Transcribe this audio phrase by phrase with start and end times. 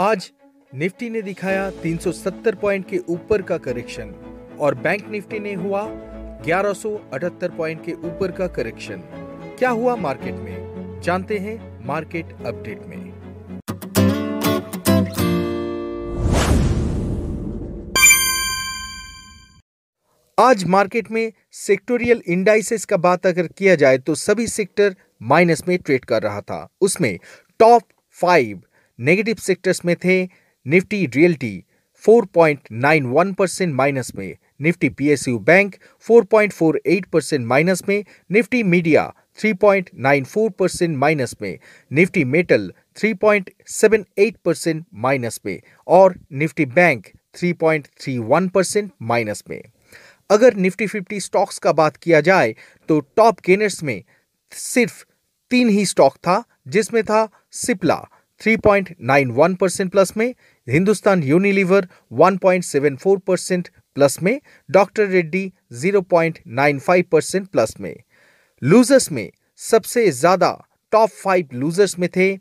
[0.00, 0.30] आज
[0.74, 4.14] निफ्टी ने दिखाया 370 पॉइंट के ऊपर का करेक्शन
[4.60, 5.82] और बैंक निफ्टी ने हुआ
[6.42, 9.02] 1178 पॉइंट के ऊपर का करेक्शन।
[9.58, 11.00] क्या हुआ मार्केट में?
[11.00, 13.12] जानते हैं मार्केट अपडेट में।
[20.38, 25.78] आज मार्केट में सेक्टोरियल इंडाइसेस का बात अगर किया जाए तो सभी सेक्टर माइनस में
[25.78, 27.18] ट्रेड कर रहा था। उसमें
[27.58, 28.62] टॉप फाइव
[29.02, 30.22] नेगेटिव सेक्टर्स में थे,
[30.66, 31.64] निफ्टी रियल्टी
[32.04, 35.74] 4.91 परसेंट माइनस में, Nifty PSU bank
[36.06, 41.58] 4.48 percent minus में, निफ्टी मीडिया 3.94 परसेंट माइनस में,
[41.92, 49.62] निफ्टी मेटल 3.78 परसेंट माइनस में और निफ्टी बैंक 3.31 परसेंट माइनस में।
[50.30, 52.54] अगर निफ्टी 50 स्टॉक्स का बात किया जाए
[52.88, 54.02] तो टॉप गेनर्स में
[54.52, 55.04] सिर्फ़
[55.50, 58.04] तीन ही स्टॉक था, जिसमें था सिप्ला।
[58.42, 60.34] 3.91 परसेंट प्लस में,
[60.66, 67.94] हिंदुस्तान यूनिलीवर 1.74 परसेंट प्लस में डॉक्टर रेड्डी 0.95 परसेंट प्लस में।
[68.62, 70.50] लूजर्स में सबसे ज़्यादा
[70.92, 72.32] टॉप फाइव लूजर्स में थे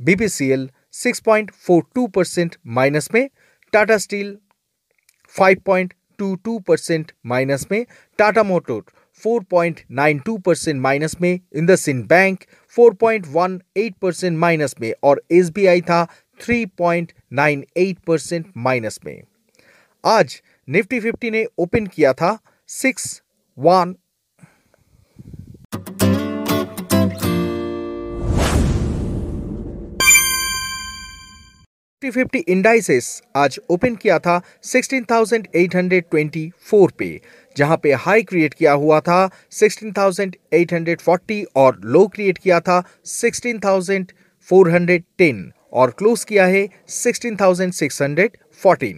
[0.00, 3.28] बीपीसीएल 6.42 परसेंट माइनस में
[3.72, 4.36] टाटा स्टील
[5.34, 7.84] 5.22 परसेंट माइनस में
[8.18, 8.80] टाटा मोटर
[9.22, 12.44] 4.92 परसेंट माइनस में इंदसिन बैंक
[12.78, 16.06] 4.18 परसेंट माइनस में और एसबीआई था
[16.50, 19.22] 3.98 परसेंट माइनस में।
[20.04, 23.22] आज निफ्टी फिफ्टी ने ओपन किया था six
[23.58, 23.96] one
[32.04, 37.20] Nifty fifty indices आज ओपन किया था 16,824 पे
[37.56, 45.42] जहाँ पे हाई क्रिएट किया हुआ था 16,840 और लो क्रिएट किया था 16,410
[45.72, 48.94] और क्लोज किया है 16,614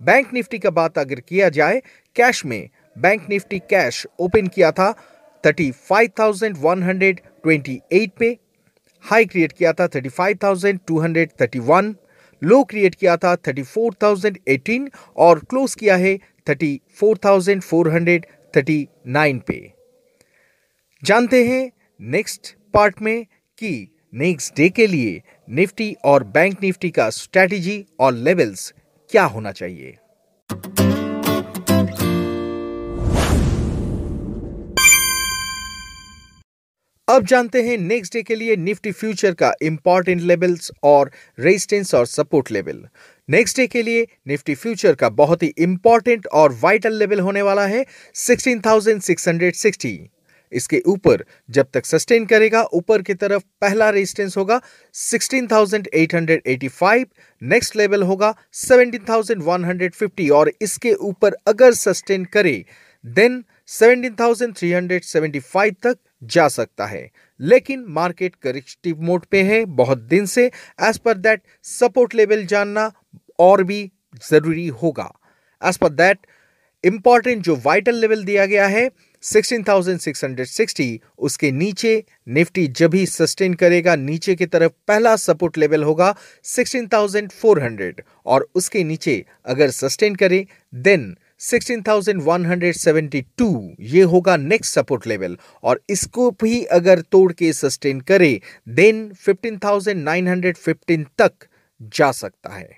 [0.00, 1.82] बैंक निफ्टी का बात अगर किया जाए
[2.16, 4.94] कैश में बैंक निफ्टी कैश ओपन किया था
[5.44, 8.38] 35,128 पे
[9.04, 11.94] हाई क्रिएट किया था 35,231
[12.42, 19.72] लो क्रिएट किया था 34,018 और क्लोज किया है 34,439 पे।
[21.02, 23.26] जानते हैं नेक्स्ट पार्ट में
[23.58, 28.74] कि नेक्स्ट डे के लिए निफ्टी और बैंक निफ्टी का स्ट्रेटजी और लेवल्स
[29.10, 29.96] क्या होना चाहिए।
[37.12, 42.06] अब जानते हैं नेक्स्ट डे के लिए निफ्टी फ्यूचर का इंपॉर्टेंट लेवल्स और रेजिस्टेंस और
[42.06, 42.84] सपोर्ट लेवल
[43.28, 47.66] नेक्स्ट डे के लिए निफ्टी फ्यूचर का बहुत ही इंपॉर्टेंट और वाइटल लेवल होने वाला
[47.66, 47.84] है
[48.18, 49.98] 16,660
[50.52, 54.60] इसके ऊपर जब तक सस्टेन करेगा ऊपर की तरफ़ पहला रेजिस्टेंस होगा
[54.94, 57.04] 16,885
[57.42, 62.64] नेक्स्ट लेवल होगा 17,150 और इसके ऊपर अगर सस्टेन करे
[63.04, 67.08] देन 17,375 तक जा सकता है।
[67.40, 70.50] लेकिन मार्केट करेक्टिव मोड पे है बहुत दिन से
[70.82, 72.90] as per that support level जानना
[73.38, 73.90] और भी
[74.30, 75.12] ज़रूरी होगा।
[75.62, 76.26] एज पर दैट
[76.84, 78.90] इंपॉर्टेंट जो वाइटल लेवल दिया गया है
[79.22, 80.86] 16,660
[81.18, 81.92] उसके नीचे
[82.28, 86.14] निफ्टी जब भी सस्टेन करेगा नीचे की तरफ़ पहला सपोर्ट लेवल होगा
[86.46, 95.80] 16,400 और उसके नीचे अगर सस्टेन करे देन 16,172 ये होगा नेक्स्ट सपोर्ट लेवल और
[95.90, 101.32] इसको भी अगर तोड़ के सस्टेन करे देन 15,915 तक
[101.94, 102.68] जा सकता है।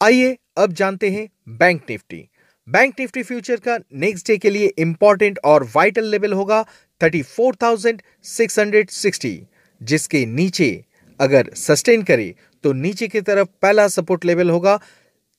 [0.00, 1.28] आइए अब जानते हैं
[1.58, 2.28] bank Nifty
[2.68, 6.64] bank Nifty future का नेक्स्ट डे के लिए इंपॉर्टेंट और वाइटल लेवल होगा
[7.00, 9.36] 34,660
[9.80, 10.84] जिसके नीचे
[11.20, 12.34] अगर सस्टेन करे
[12.64, 14.80] तो नीचे की तरफ़ पहला सपोर्ट लेवल होगा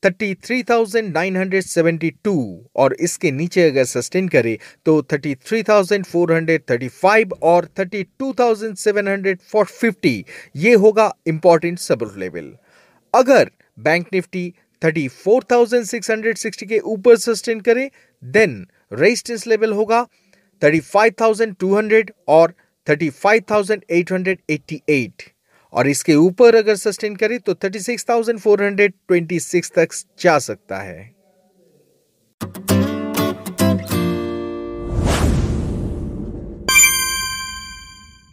[0.03, 10.23] 33,972 और इसके नीचे अगर सस्टेन करे तो 33,435 और 32,750
[10.55, 12.53] ये होगा इंपॉर्टेंट सपोर्ट लेवल
[13.13, 13.49] अगर
[13.79, 17.89] बैंक निफ्टी 34,660 के ऊपर सस्टेन करे
[18.23, 20.05] देन रेजिस्टेंस लेवल होगा
[20.61, 22.53] 35,200 और
[22.87, 25.36] 35,888
[25.73, 31.16] और इसके ऊपर अगर सस्टेन करे तो 36,426 तक जा सकता है।